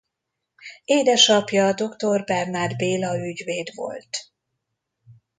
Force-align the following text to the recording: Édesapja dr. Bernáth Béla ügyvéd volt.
Édesapja 0.85 1.73
dr. 1.73 2.23
Bernáth 2.23 2.75
Béla 2.75 3.17
ügyvéd 3.27 3.67
volt. 3.75 4.17